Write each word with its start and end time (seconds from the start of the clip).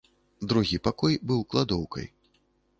Другі 0.53 0.79
пакой 0.87 1.19
быў 1.33 1.45
кладоўкай. 1.53 2.13